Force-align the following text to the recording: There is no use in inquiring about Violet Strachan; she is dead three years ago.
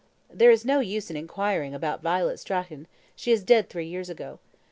There 0.33 0.49
is 0.49 0.65
no 0.65 0.79
use 0.79 1.11
in 1.11 1.15
inquiring 1.15 1.75
about 1.75 2.01
Violet 2.01 2.39
Strachan; 2.39 2.87
she 3.15 3.31
is 3.31 3.43
dead 3.43 3.69
three 3.69 3.85
years 3.85 4.09
ago. 4.09 4.39